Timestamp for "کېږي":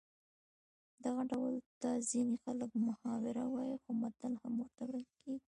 5.21-5.47